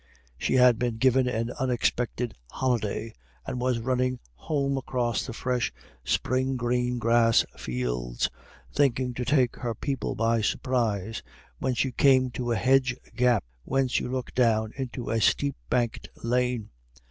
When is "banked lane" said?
15.69-16.71